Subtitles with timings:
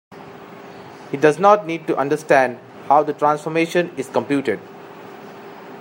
[1.11, 2.57] He does not need to understand
[2.87, 4.59] how the transformation is computed.